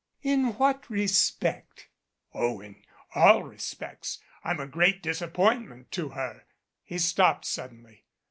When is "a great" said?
4.59-5.03